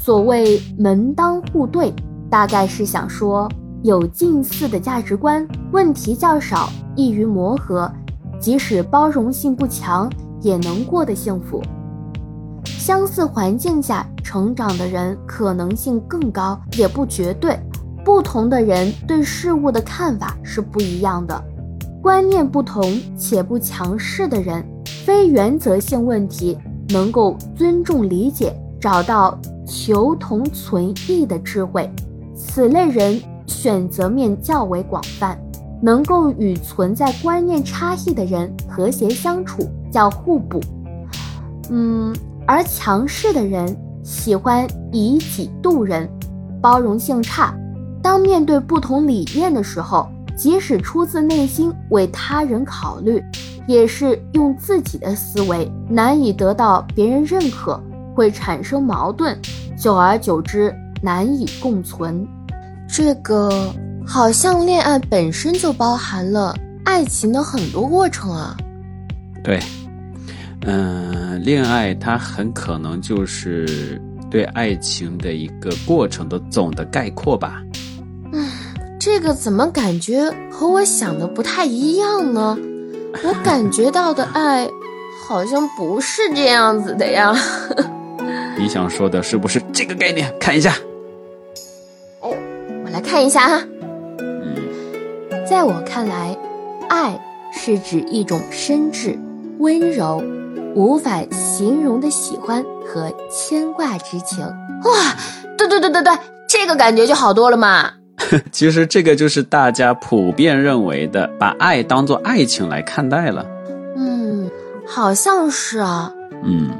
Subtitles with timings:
[0.00, 1.92] 所谓门当户对，
[2.30, 3.46] 大概是想说
[3.82, 7.90] 有近似的价值观，问题较少，易于磨合，
[8.40, 11.62] 即使包容性不强，也能过得幸福。
[12.64, 17.58] 相似环境下成长的人可能性更高，也不绝对。
[18.04, 21.44] 不同的人对事物的看法是不一样的，
[22.00, 22.82] 观念不同
[23.18, 24.64] 且不强势的人，
[25.04, 26.56] 非原则性问题
[26.88, 29.38] 能够尊重理解，找到
[29.68, 31.88] 求同存异的智慧。
[32.34, 35.38] 此类人选择面较为广泛，
[35.82, 40.58] 能够与存在观念差异的人和谐相处，叫互补。
[41.70, 42.12] 嗯。
[42.50, 46.08] 而强势的人喜欢以己度人，
[46.62, 47.54] 包容性差。
[48.02, 53.22] 当面对不同理念的时候，即使出自内心为他人考虑，
[53.66, 57.78] 也是用自己的思维，难以得到别人认可，
[58.18, 59.38] 会产生矛盾，
[59.78, 62.26] 久而久之难以共存。
[62.88, 63.72] 这个
[64.04, 66.52] 好像恋爱本身就包含了
[66.84, 68.56] 爱情的很多过程啊。
[69.44, 69.60] 对。
[70.66, 77.62] 嗯，恋爱它很可能就是对爱情的一个过程的总的概括吧。
[78.32, 78.50] 嗯，
[78.98, 82.58] 这个怎么感觉和我想的不太一样呢？
[83.22, 84.68] 我感觉到的爱
[85.26, 87.32] 好像不是这样子的呀。
[88.58, 90.32] 你想说的是不是这个概念？
[90.40, 90.74] 看一下。
[92.20, 92.34] 哦，
[92.84, 93.62] 我来看一下哈。
[94.18, 94.56] 嗯，
[95.48, 96.36] 在我看来，
[96.88, 97.18] 爱
[97.52, 99.16] 是指一种深挚、
[99.58, 100.22] 温柔。
[100.74, 104.44] 无法形容的喜欢和牵挂之情，
[104.84, 105.16] 哇，
[105.56, 106.12] 对对对对对，
[106.46, 107.90] 这个感觉就好多了嘛。
[108.52, 113.44] 其实这个就是大家普遍认为的，把爱当做爱情来看待了。
[113.96, 114.48] 嗯，
[114.86, 116.12] 好像是啊。
[116.44, 116.70] 嗯，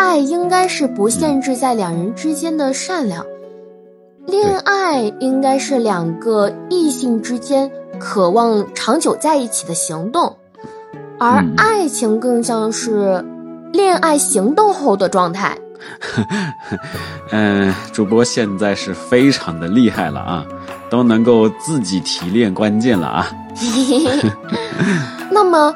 [0.00, 3.22] 爱应该是不限制在两人之间的善良，
[4.26, 10.38] 恋爱应该是两个异性之间渴望长久在一起的行动。
[11.18, 13.22] 而爱情更像是
[13.74, 15.58] 恋爱行动后的状态。
[17.30, 20.46] 嗯，主播现在是非常的厉害了啊，
[20.88, 23.30] 都能够自己提炼关键了啊。
[25.30, 25.74] 那么，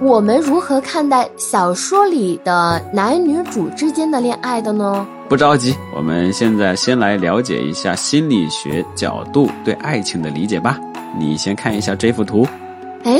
[0.00, 5.06] 我们如何看待小说里的男女主之间的恋爱的呢？
[5.28, 10.78] 不着急，我们现在先来了解一下心理学角度对爱情的理解吧。
[11.18, 12.46] 你先看一下这幅图。
[13.04, 13.18] 哎。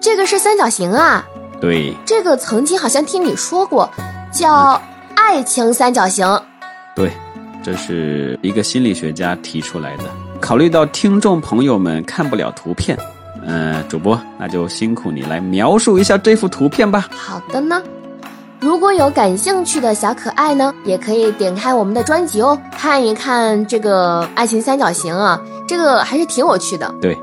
[0.00, 1.24] 这个是三角形啊，
[1.62, 3.90] 对，这个曾经好像听你说过，
[4.30, 4.78] 叫
[5.14, 6.28] 爱情三角形。
[6.94, 7.10] 对，
[7.62, 10.04] 这是一个心理学家提出来的。
[10.42, 12.98] 考虑到听众朋友们看不了图片，
[13.46, 17.06] 嗯，主播那就辛苦你来描述一下这幅图片吧。
[17.10, 17.82] 好的呢，
[18.60, 26.94] 如果有感兴趣的小可爱呢，也可以点开我们的专辑哦，看一看这个爱情三角形啊，这个还是挺有趣的。
[27.00, 27.16] 对。